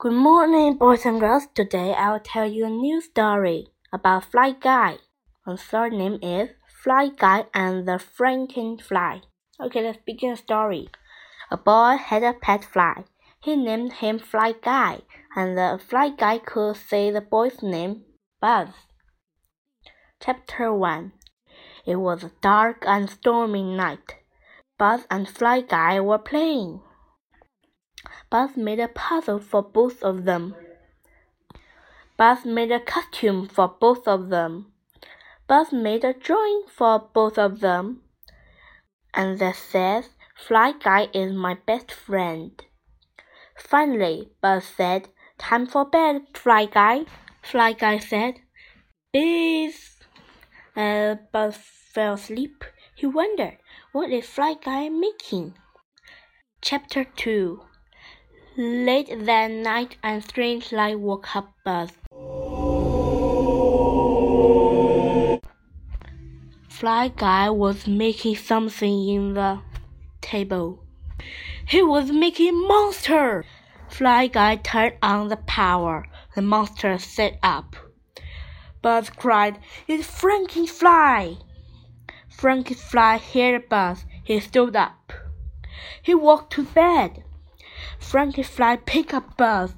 [0.00, 1.46] Good morning, boys and girls.
[1.54, 4.96] Today I will tell you a new story about Fly Guy.
[5.44, 6.48] The story name is
[6.82, 9.20] Fly Guy and the Frankenfly.
[9.60, 10.88] Okay, let's begin the story.
[11.50, 13.04] A boy had a pet fly.
[13.42, 15.02] He named him Fly Guy,
[15.36, 18.04] and the Fly Guy could say the boy's name,
[18.40, 18.70] Buzz.
[20.18, 21.12] Chapter 1
[21.84, 24.14] It was a dark and stormy night.
[24.78, 26.80] Buzz and Fly Guy were playing.
[28.30, 30.54] Buzz made a puzzle for both of them.
[32.16, 34.72] Buzz made a costume for both of them.
[35.46, 38.02] Buzz made a drawing for both of them.
[39.12, 42.62] And that says, Fly Guy is my best friend.
[43.56, 45.08] Finally, Buzz said,
[45.38, 47.04] Time for bed, Fly Guy.
[47.42, 48.34] Fly Guy said,
[49.12, 49.96] Bees.
[50.76, 53.58] Uh, As Buzz fell asleep, he wondered,
[53.92, 55.54] What is Fly Guy making?
[56.62, 57.62] Chapter 2
[58.62, 61.92] Late that night, a strange light woke up Buzz.
[66.68, 69.62] Fly Guy was making something in the
[70.20, 70.84] table.
[71.66, 73.46] He was making monster.
[73.88, 76.06] Fly Guy turned on the power.
[76.34, 77.76] The monster set up.
[78.82, 81.38] Buzz cried, It's Frankenfly!"
[82.28, 84.04] Frankie Fly heard Buzz.
[84.22, 85.14] He stood up.
[86.02, 87.24] He walked to bed.
[88.00, 89.74] Frankenfly picked up Buzz.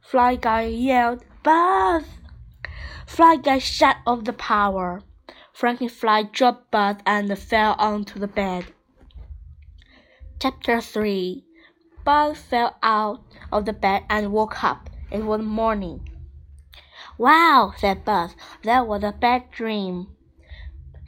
[0.00, 2.04] Fly Guy yelled, Buzz!
[3.06, 5.02] Fly Guy shut off the power.
[5.56, 8.72] Frankenfly dropped Buzz and fell onto the bed.
[10.40, 11.44] Chapter 3
[12.04, 13.22] Buzz fell out
[13.52, 14.90] of the bed and woke up.
[15.12, 16.08] It was morning.
[17.18, 18.34] Wow, said Buzz,
[18.64, 20.08] that was a bad dream.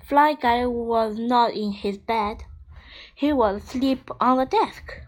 [0.04, 2.44] Fly Guy was not in his bed.
[3.14, 5.00] He was asleep on the desk.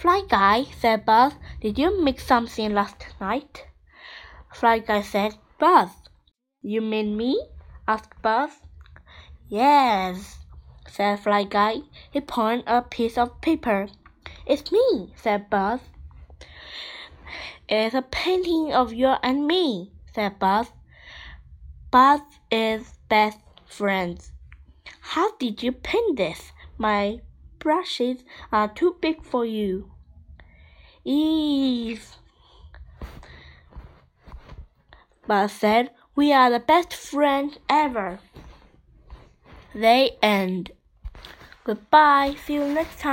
[0.00, 3.66] Fly Guy, said Buzz, did you make something last night?
[4.50, 5.90] Fly Guy said, Buzz,
[6.62, 7.38] you mean me?
[7.86, 8.50] asked Buzz.
[9.50, 10.38] Yes,
[10.88, 11.80] said Fly Guy.
[12.10, 13.88] He pointed a piece of paper.
[14.46, 15.80] It's me, said Buzz.
[17.68, 20.68] It's a painting of you and me, said Buzz.
[21.90, 24.32] Buzz is best friends.
[25.02, 26.52] How did you paint this?
[26.78, 27.20] My
[27.60, 29.92] brushes are too big for you.
[31.04, 32.16] Eve.
[35.26, 38.18] But said, We are the best friends ever.
[39.72, 40.72] They end.
[41.62, 42.34] Goodbye.
[42.44, 43.10] See you next time.